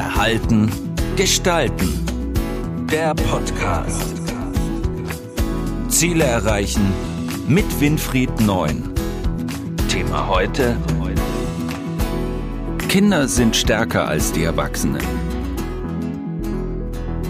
[0.00, 0.70] Verhalten
[1.14, 1.90] gestalten.
[2.90, 4.14] Der Podcast.
[5.88, 6.90] Ziele erreichen
[7.46, 8.94] mit Winfried Neun.
[9.90, 10.78] Thema heute.
[12.88, 15.02] Kinder sind stärker als die Erwachsenen.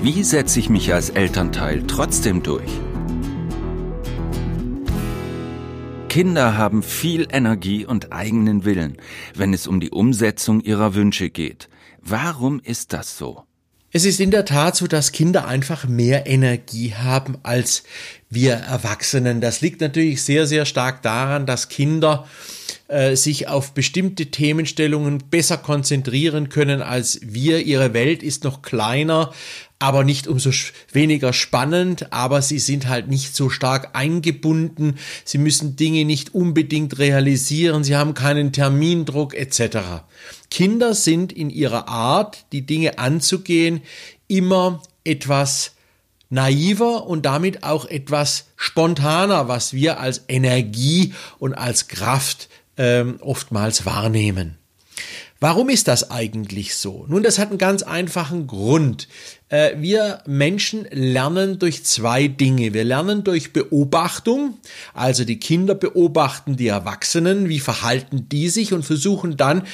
[0.01, 2.71] Wie setze ich mich als Elternteil trotzdem durch?
[6.11, 8.97] Kinder haben viel Energie und eigenen Willen,
[9.37, 11.69] wenn es um die Umsetzung ihrer Wünsche geht.
[12.03, 13.45] Warum ist das so?
[13.93, 17.85] Es ist in der Tat so, dass Kinder einfach mehr Energie haben als
[18.29, 19.41] wir Erwachsenen.
[19.41, 22.27] Das liegt natürlich sehr, sehr stark daran, dass Kinder
[22.91, 27.65] äh, sich auf bestimmte Themenstellungen besser konzentrieren können als wir.
[27.65, 29.33] Ihre Welt ist noch kleiner,
[29.79, 30.51] aber nicht umso
[30.93, 36.99] weniger spannend, aber sie sind halt nicht so stark eingebunden, sie müssen Dinge nicht unbedingt
[36.99, 40.03] realisieren, sie haben keinen Termindruck etc.
[40.51, 43.83] Kinder sind in ihrer Art, die Dinge anzugehen,
[44.27, 45.77] immer etwas
[46.29, 52.49] naiver und damit auch etwas spontaner, was wir als Energie und als Kraft
[52.81, 54.57] ähm, oftmals wahrnehmen.
[55.39, 57.07] Warum ist das eigentlich so?
[57.09, 59.07] Nun, das hat einen ganz einfachen Grund.
[59.49, 62.73] Äh, wir Menschen lernen durch zwei Dinge.
[62.73, 64.59] Wir lernen durch Beobachtung,
[64.95, 69.67] also die Kinder beobachten die Erwachsenen, wie verhalten die sich und versuchen dann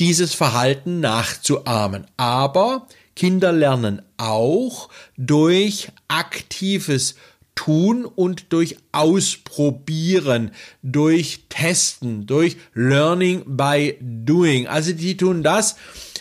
[0.00, 2.06] dieses Verhalten nachzuahmen.
[2.16, 7.14] Aber Kinder lernen auch durch aktives
[7.54, 10.50] tun und durch Ausprobieren,
[10.82, 14.66] durch Testen, durch Learning by Doing.
[14.66, 15.76] Also die tun das,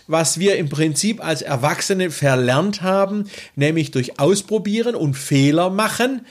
[0.08, 6.26] was wir im Prinzip als Erwachsene verlernt haben, nämlich durch Ausprobieren und Fehler machen,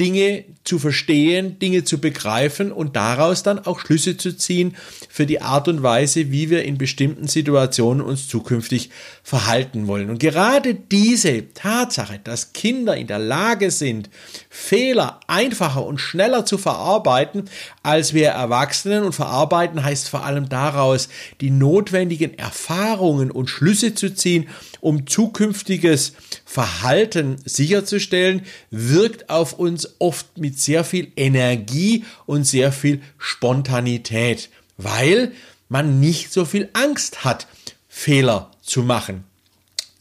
[0.00, 4.74] Dinge zu verstehen, Dinge zu begreifen und daraus dann auch Schlüsse zu ziehen
[5.10, 8.88] für die Art und Weise, wie wir in bestimmten Situationen uns zukünftig
[9.22, 10.08] verhalten wollen.
[10.08, 14.08] Und gerade diese Tatsache, dass Kinder in der Lage sind,
[14.54, 17.48] Fehler einfacher und schneller zu verarbeiten
[17.82, 21.08] als wir Erwachsenen und verarbeiten heißt vor allem daraus,
[21.40, 24.50] die notwendigen Erfahrungen und Schlüsse zu ziehen,
[24.82, 26.12] um zukünftiges
[26.44, 35.32] Verhalten sicherzustellen, wirkt auf uns oft mit sehr viel Energie und sehr viel Spontanität, weil
[35.70, 37.46] man nicht so viel Angst hat,
[37.88, 39.24] Fehler zu machen.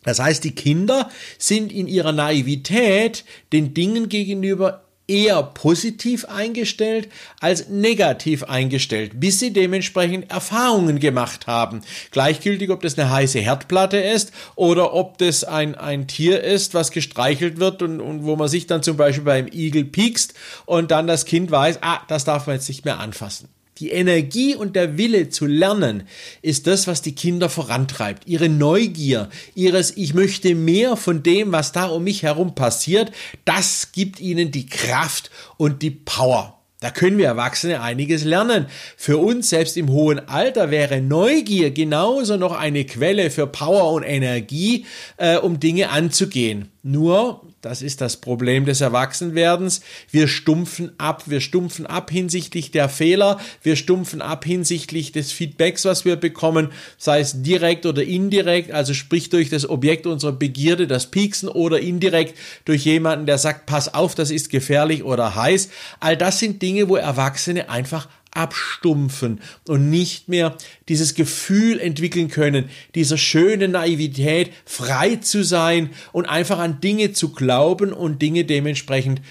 [0.04, 3.24] Das heißt, die Kinder sind in ihrer Naivität
[3.54, 11.82] den Dingen gegenüber eher positiv eingestellt als negativ eingestellt, bis sie dementsprechend Erfahrungen gemacht haben.
[12.12, 16.92] Gleichgültig, ob das eine heiße Herdplatte ist oder ob das ein, ein Tier ist, was
[16.92, 20.34] gestreichelt wird und, und wo man sich dann zum Beispiel beim Igel piekst
[20.66, 23.50] und dann das Kind weiß, ah, das darf man jetzt nicht mehr anfassen.
[23.78, 26.04] Die Energie und der Wille zu lernen
[26.42, 28.28] ist das, was die Kinder vorantreibt.
[28.28, 33.12] Ihre Neugier, ihres Ich möchte mehr von dem, was da um mich herum passiert,
[33.46, 36.62] das gibt ihnen die Kraft und die Power.
[36.82, 38.66] Da können wir Erwachsene einiges lernen.
[38.98, 44.02] Für uns selbst im hohen Alter wäre Neugier genauso noch eine Quelle für Power und
[44.02, 46.72] Energie, äh, um Dinge anzugehen.
[46.84, 52.90] Nur, das ist das Problem des Erwachsenwerdens, wir stumpfen ab, wir stumpfen ab hinsichtlich der
[52.90, 58.72] Fehler, wir stumpfen ab hinsichtlich des Feedbacks, was wir bekommen, sei es direkt oder indirekt,
[58.72, 63.68] also sprich durch das Objekt unserer Begierde, das Pieksen oder indirekt durch jemanden, der sagt,
[63.68, 65.70] pass auf, das ist gefährlich oder heiß.
[66.00, 70.56] All das sind Dinge, wo Erwachsene einfach abstumpfen und nicht mehr
[70.88, 77.30] dieses Gefühl entwickeln können, dieser schönen Naivität, frei zu sein und einfach an Dinge zu
[77.30, 79.22] glauben und Dinge dementsprechend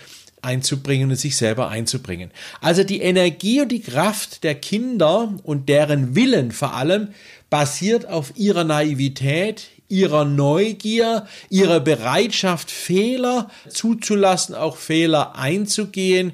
[0.43, 2.31] einzubringen und sich selber einzubringen.
[2.60, 7.09] Also die Energie und die Kraft der Kinder und deren Willen vor allem
[7.50, 16.33] basiert auf ihrer Naivität, ihrer Neugier, ihrer Bereitschaft, Fehler zuzulassen, auch Fehler einzugehen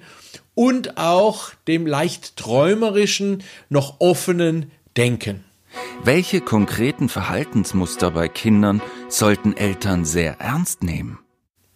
[0.57, 5.45] und auch dem leicht träumerischen, noch offenen Denken.
[6.03, 11.19] Welche konkreten Verhaltensmuster bei Kindern sollten Eltern sehr ernst nehmen?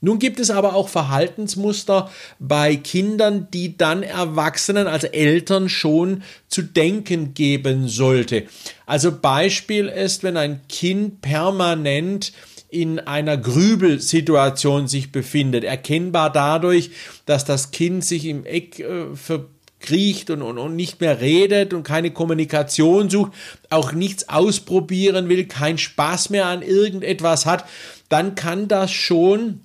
[0.02, 6.62] Nun gibt es aber auch Verhaltensmuster bei Kindern, die dann Erwachsenen, also Eltern schon zu
[6.62, 8.46] denken geben sollte.
[8.86, 12.32] Also Beispiel ist, wenn ein Kind permanent
[12.70, 16.90] in einer Grübelsituation sich befindet, erkennbar dadurch,
[17.26, 21.82] dass das Kind sich im Eck äh, verkriecht und, und, und nicht mehr redet und
[21.82, 23.32] keine Kommunikation sucht,
[23.70, 27.64] auch nichts ausprobieren will, keinen Spaß mehr an irgendetwas hat,
[28.08, 29.60] dann kann das schon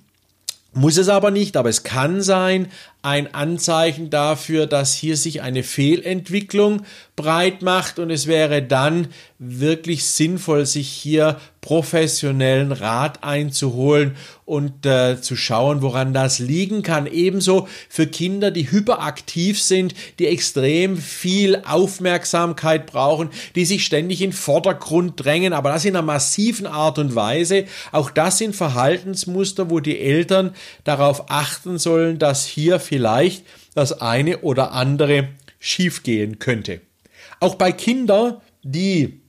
[0.76, 2.68] muss es aber nicht, aber es kann sein,
[3.06, 6.82] ein Anzeichen dafür, dass hier sich eine Fehlentwicklung
[7.14, 9.06] breit macht und es wäre dann
[9.38, 17.06] wirklich sinnvoll, sich hier professionellen Rat einzuholen und äh, zu schauen, woran das liegen kann.
[17.06, 24.32] Ebenso für Kinder, die hyperaktiv sind, die extrem viel Aufmerksamkeit brauchen, die sich ständig in
[24.32, 27.64] Vordergrund drängen, aber das in einer massiven Art und Weise.
[27.90, 30.54] Auch das sind Verhaltensmuster, wo die Eltern
[30.84, 33.44] darauf achten sollen, dass hier vielleicht
[33.74, 35.28] das eine oder andere
[35.58, 36.80] schiefgehen könnte.
[37.40, 39.20] Auch bei Kindern, die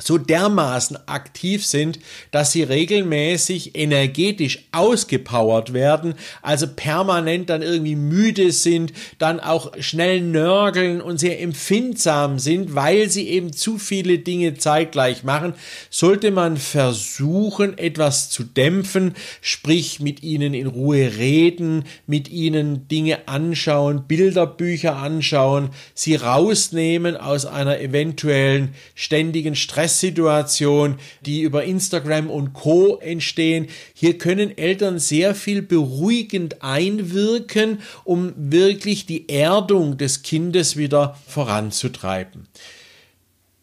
[0.00, 1.98] so dermaßen aktiv sind,
[2.30, 10.20] dass sie regelmäßig energetisch ausgepowert werden, also permanent dann irgendwie müde sind, dann auch schnell
[10.20, 15.54] nörgeln und sehr empfindsam sind, weil sie eben zu viele Dinge zeitgleich machen,
[15.90, 23.26] sollte man versuchen, etwas zu dämpfen, sprich mit ihnen in Ruhe reden, mit ihnen Dinge
[23.26, 32.52] anschauen, Bilderbücher anschauen, sie rausnehmen aus einer eventuellen ständigen Stress Stresssituation, die über Instagram und
[32.52, 33.68] Co entstehen.
[33.94, 42.46] Hier können Eltern sehr viel beruhigend einwirken, um wirklich die Erdung des Kindes wieder voranzutreiben.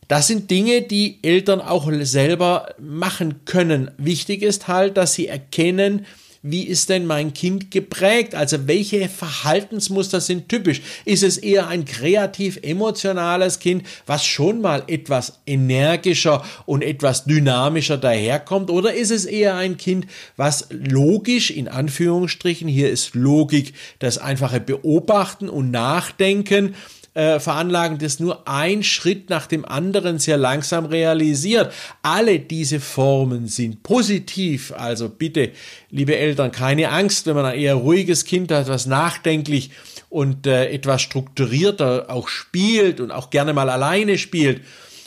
[0.07, 3.89] Das sind Dinge, die Eltern auch selber machen können.
[3.97, 6.05] Wichtig ist halt, dass sie erkennen,
[6.47, 8.35] wie ist denn mein Kind geprägt?
[8.35, 10.81] Also welche Verhaltensmuster sind typisch?
[11.03, 17.97] Ist es eher ein kreativ emotionales Kind, was schon mal etwas energischer und etwas dynamischer
[17.97, 18.69] daherkommt?
[18.69, 20.05] Oder ist es eher ein Kind,
[20.37, 26.75] was logisch in Anführungsstrichen, hier ist Logik das einfache Beobachten und Nachdenken
[27.15, 31.73] äh, veranlagen, das nur ein Schritt nach dem anderen sehr langsam realisiert.
[32.03, 34.73] Alle diese Formen sind positiv.
[34.73, 35.51] Also bitte,
[35.89, 39.71] liebe Eltern, keine Angst, wenn man ein eher ruhiges Kind hat, was nachdenklich
[40.09, 44.61] und äh, etwas strukturierter auch spielt und auch gerne mal alleine spielt.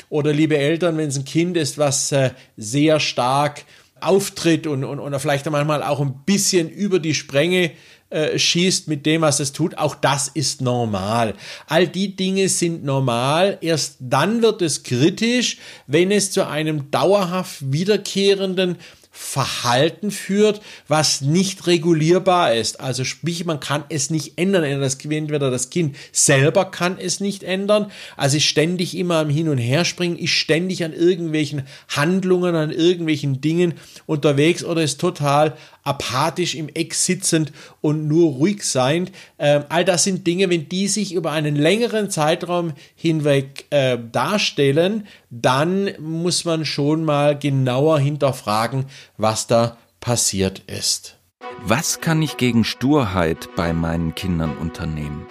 [0.09, 3.65] Oder liebe Eltern, wenn es ein Kind ist, was äh, sehr stark
[4.01, 7.73] auftritt und, und, und vielleicht manchmal auch ein bisschen über die Spränge
[8.11, 11.35] äh, schießt mit dem, was es tut, auch das ist normal.
[11.67, 13.59] All die Dinge sind normal.
[13.61, 18.79] Erst dann wird es kritisch, wenn es zu einem dauerhaft wiederkehrenden
[19.21, 22.81] Verhalten führt, was nicht regulierbar ist.
[22.81, 24.63] Also sprich, man kann es nicht ändern.
[24.63, 29.59] Entweder das Kind selber kann es nicht ändern, also ist ständig immer am Hin und
[29.59, 33.75] Her springen, ist ständig an irgendwelchen Handlungen, an irgendwelchen Dingen
[34.07, 35.57] unterwegs oder ist total
[35.89, 39.09] apathisch im Eck sitzend und nur ruhig sein.
[39.39, 45.07] Ähm, all das sind Dinge, wenn die sich über einen längeren Zeitraum hinweg äh, darstellen,
[45.31, 48.85] dann muss man schon mal genauer hinterfragen,
[49.17, 51.17] was da passiert ist.
[51.63, 55.27] Was kann ich gegen Sturheit bei meinen Kindern unternehmen?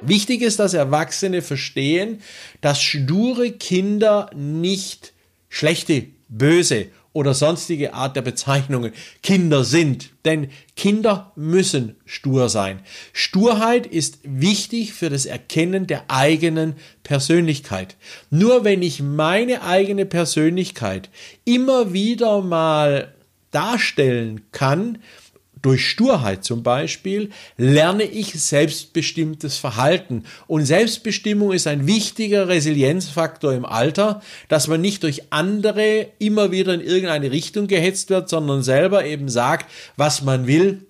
[0.00, 2.20] Wichtig ist, dass Erwachsene verstehen,
[2.60, 5.12] dass sture Kinder nicht
[5.48, 8.92] schlechte, böse oder sonstige Art der Bezeichnungen
[9.22, 10.10] Kinder sind.
[10.26, 12.80] Denn Kinder müssen stur sein.
[13.14, 16.74] Sturheit ist wichtig für das Erkennen der eigenen
[17.04, 17.96] Persönlichkeit.
[18.28, 21.08] Nur wenn ich meine eigene Persönlichkeit
[21.46, 23.14] immer wieder mal
[23.50, 24.98] darstellen kann,
[25.62, 30.24] durch Sturheit zum Beispiel lerne ich selbstbestimmtes Verhalten.
[30.46, 36.74] Und Selbstbestimmung ist ein wichtiger Resilienzfaktor im Alter, dass man nicht durch andere immer wieder
[36.74, 40.86] in irgendeine Richtung gehetzt wird, sondern selber eben sagt, was man will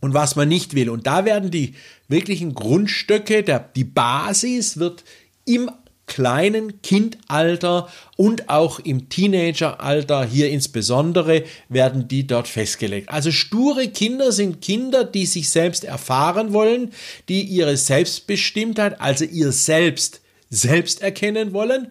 [0.00, 0.90] und was man nicht will.
[0.90, 1.74] Und da werden die
[2.08, 5.04] wirklichen Grundstöcke, der, die Basis wird
[5.44, 5.70] im
[6.06, 13.08] kleinen Kindalter und auch im Teenageralter hier insbesondere werden die dort festgelegt.
[13.08, 16.92] Also sture Kinder sind Kinder, die sich selbst erfahren wollen,
[17.28, 21.88] die ihre Selbstbestimmtheit, also ihr Selbst selbst erkennen wollen.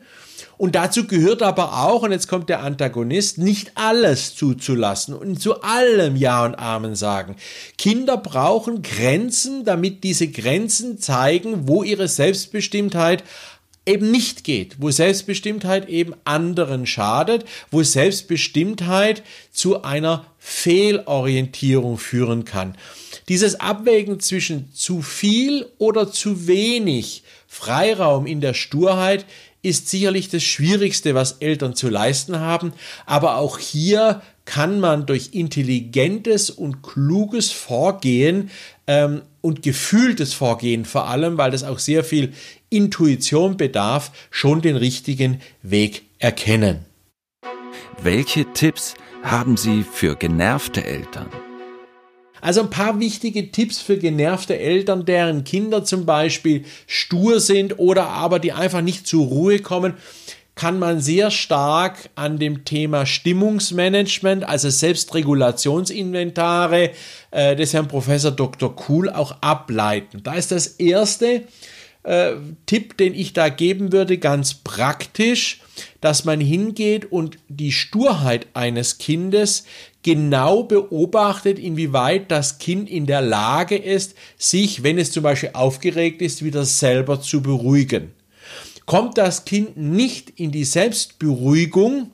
[0.58, 5.62] Und dazu gehört aber auch, und jetzt kommt der Antagonist, nicht alles zuzulassen und zu
[5.62, 7.36] allem Ja und Amen sagen.
[7.78, 13.24] Kinder brauchen Grenzen, damit diese Grenzen zeigen, wo ihre Selbstbestimmtheit
[13.86, 22.78] eben nicht geht, wo Selbstbestimmtheit eben anderen schadet, wo Selbstbestimmtheit zu einer Fehlorientierung führen kann.
[23.30, 29.26] Dieses Abwägen zwischen zu viel oder zu wenig Freiraum in der Sturheit
[29.62, 32.74] ist sicherlich das Schwierigste, was Eltern zu leisten haben,
[33.08, 38.52] aber auch hier kann man durch intelligentes und kluges Vorgehen
[38.86, 42.34] ähm, und gefühltes Vorgehen vor allem, weil das auch sehr viel
[42.72, 46.80] Intuition bedarf, schon den richtigen Weg erkennen.
[48.02, 51.28] Welche Tipps haben Sie für genervte Eltern?
[52.42, 58.08] Also ein paar wichtige Tipps für genervte Eltern, deren Kinder zum Beispiel stur sind oder
[58.08, 59.94] aber die einfach nicht zur Ruhe kommen,
[60.56, 66.92] kann man sehr stark an dem Thema Stimmungsmanagement, also Selbstregulationsinventare
[67.32, 68.74] äh, des Herrn Professor Dr.
[68.76, 70.24] Kuhl auch ableiten.
[70.24, 71.44] Da ist das erste
[72.04, 72.32] äh,
[72.66, 75.60] Tipp, den ich da geben würde, ganz praktisch,
[76.00, 79.66] dass man hingeht und die Sturheit eines Kindes
[80.04, 86.22] genau beobachtet, inwieweit das Kind in der Lage ist, sich, wenn es zum Beispiel aufgeregt
[86.22, 88.15] ist, wieder selber zu beruhigen.
[88.86, 92.12] Kommt das Kind nicht in die Selbstberuhigung,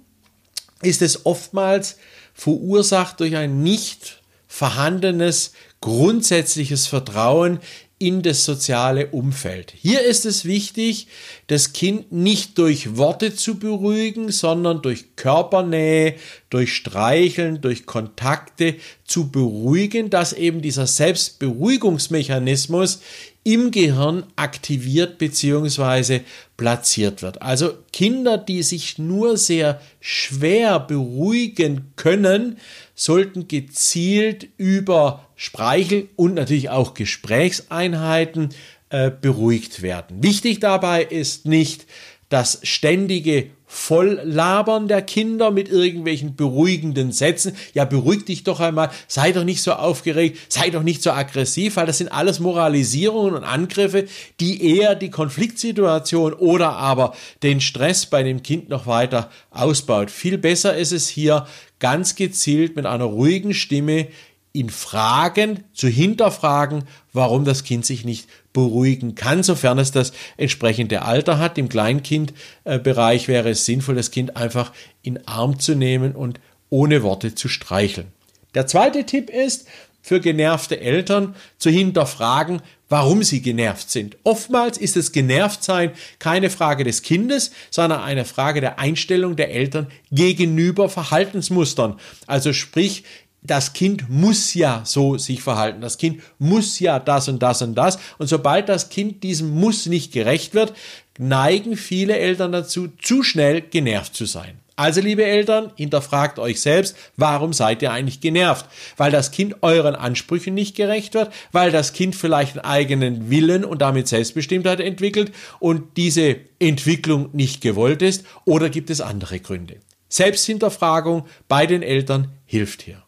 [0.82, 1.98] ist es oftmals
[2.34, 7.60] verursacht durch ein nicht vorhandenes grundsätzliches Vertrauen
[8.02, 9.74] in das soziale Umfeld.
[9.78, 11.06] Hier ist es wichtig,
[11.46, 16.16] das Kind nicht durch Worte zu beruhigen, sondern durch Körpernähe,
[16.50, 23.02] durch Streicheln, durch Kontakte zu beruhigen, dass eben dieser Selbstberuhigungsmechanismus
[23.44, 26.22] im Gehirn aktiviert bzw.
[26.58, 27.44] platziert wird.
[27.44, 32.58] Also Kinder, die sich nur sehr schwer beruhigen können,
[32.96, 38.50] sollten gezielt über Spreichel und natürlich auch Gesprächseinheiten
[38.92, 40.22] äh, beruhigt werden.
[40.22, 41.88] Wichtig dabei ist nicht
[42.30, 47.56] das ständige Volllabern der Kinder mit irgendwelchen beruhigenden Sätzen.
[47.74, 51.78] Ja, beruhig dich doch einmal, sei doch nicht so aufgeregt, sei doch nicht so aggressiv,
[51.78, 54.06] weil das sind alles Moralisierungen und Angriffe,
[54.40, 60.12] die eher die Konfliktsituation oder aber den Stress bei dem Kind noch weiter ausbaut.
[60.12, 61.48] Viel besser ist es hier
[61.80, 64.08] ganz gezielt mit einer ruhigen Stimme
[64.54, 71.04] in Fragen zu hinterfragen, warum das Kind sich nicht beruhigen kann, sofern es das entsprechende
[71.04, 71.58] Alter hat.
[71.58, 76.40] Im Kleinkindbereich wäre es sinnvoll, das Kind einfach in Arm zu nehmen und
[76.70, 78.08] ohne Worte zu streicheln.
[78.54, 79.68] Der zweite Tipp ist,
[80.02, 84.18] für genervte Eltern zu hinterfragen, warum sie genervt sind.
[84.24, 89.88] Oftmals ist das Genervtsein keine Frage des Kindes, sondern eine Frage der Einstellung der Eltern
[90.12, 92.00] gegenüber Verhaltensmustern.
[92.26, 93.04] Also sprich,
[93.44, 95.82] das Kind muss ja so sich verhalten.
[95.82, 97.98] Das Kind muss ja das und das und das.
[98.18, 100.74] Und sobald das Kind diesem Muss nicht gerecht wird,
[101.18, 104.60] neigen viele Eltern dazu, zu schnell genervt zu sein.
[104.78, 108.66] Also, liebe Eltern, hinterfragt euch selbst, warum seid ihr eigentlich genervt?
[108.98, 113.64] Weil das Kind euren Ansprüchen nicht gerecht wird, weil das Kind vielleicht einen eigenen Willen
[113.64, 119.78] und damit Selbstbestimmtheit entwickelt und diese Entwicklung nicht gewollt ist, oder gibt es andere Gründe?
[120.10, 123.04] Selbsthinterfragung bei den Eltern hilft hier.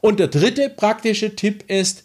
[0.00, 2.04] Und der dritte praktische Tipp ist,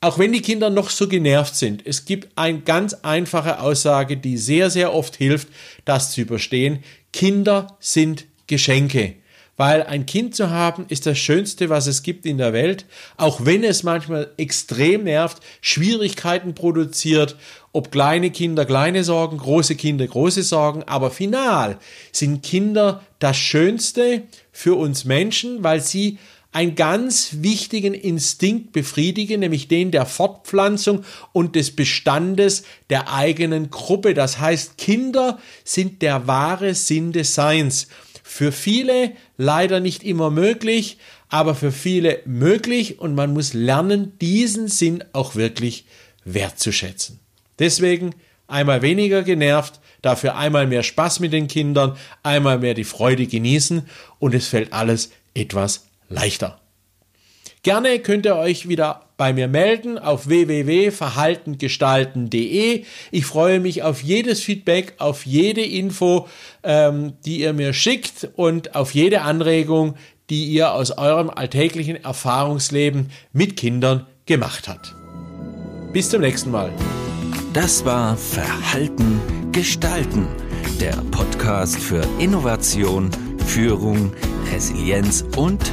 [0.00, 4.36] auch wenn die Kinder noch so genervt sind, es gibt eine ganz einfache Aussage, die
[4.36, 5.48] sehr, sehr oft hilft,
[5.84, 6.84] das zu überstehen.
[7.12, 9.14] Kinder sind Geschenke.
[9.58, 12.84] Weil ein Kind zu haben ist das Schönste, was es gibt in der Welt,
[13.16, 17.36] auch wenn es manchmal extrem nervt, Schwierigkeiten produziert,
[17.72, 21.78] ob kleine Kinder kleine Sorgen, große Kinder große Sorgen, aber final
[22.12, 26.18] sind Kinder das Schönste für uns Menschen, weil sie
[26.56, 34.14] einen ganz wichtigen Instinkt befriedigen, nämlich den der Fortpflanzung und des Bestandes der eigenen Gruppe.
[34.14, 37.88] Das heißt, Kinder sind der wahre Sinn des Seins.
[38.22, 40.96] Für viele leider nicht immer möglich,
[41.28, 45.84] aber für viele möglich und man muss lernen, diesen Sinn auch wirklich
[46.24, 47.18] wertzuschätzen.
[47.58, 48.14] Deswegen
[48.46, 53.86] einmal weniger genervt, dafür einmal mehr Spaß mit den Kindern, einmal mehr die Freude genießen
[54.18, 56.60] und es fällt alles etwas leichter.
[57.62, 62.84] Gerne könnt ihr euch wieder bei mir melden auf www.verhaltengestalten.de.
[63.10, 66.28] Ich freue mich auf jedes Feedback, auf jede Info,
[66.62, 69.96] ähm, die ihr mir schickt und auf jede Anregung,
[70.30, 74.94] die ihr aus eurem alltäglichen Erfahrungsleben mit Kindern gemacht habt.
[75.92, 76.72] Bis zum nächsten Mal.
[77.52, 79.20] Das war Verhalten
[79.50, 80.28] gestalten,
[80.80, 83.10] der Podcast für Innovation,
[83.46, 84.12] Führung,
[84.52, 85.72] Resilienz und